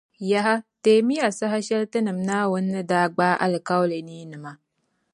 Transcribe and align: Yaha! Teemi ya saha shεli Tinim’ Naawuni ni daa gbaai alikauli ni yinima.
Yaha! 0.29 0.55
Teemi 0.83 1.15
ya 1.21 1.29
saha 1.37 1.57
shεli 1.65 1.87
Tinim’ 1.93 2.17
Naawuni 2.29 2.71
ni 2.73 2.83
daa 2.91 3.07
gbaai 3.15 3.39
alikauli 3.43 4.01
ni 4.01 4.13
yinima. 4.19 4.51